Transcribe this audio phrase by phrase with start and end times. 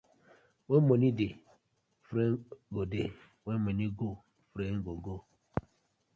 [0.67, 1.33] When money dey,
[2.07, 2.35] friend
[2.73, 3.07] go dey,
[3.43, 4.09] when money go,
[4.51, 5.15] friend go go.